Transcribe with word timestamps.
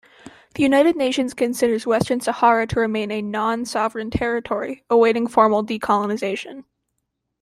The 0.55 0.63
United 0.63 0.95
Nations 0.95 1.35
considers 1.35 1.85
Western 1.85 2.21
Sahara 2.21 2.65
to 2.65 2.79
remain 2.79 3.11
a 3.11 3.21
Non-Sovereign 3.21 4.09
Territory, 4.09 4.83
awaiting 4.89 5.27
formal 5.27 5.63
decolonization. 5.63 6.63